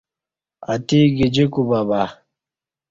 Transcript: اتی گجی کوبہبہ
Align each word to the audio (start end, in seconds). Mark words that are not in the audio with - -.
اتی 0.73 0.99
گجی 1.17 1.45
کوبہبہ 1.53 2.03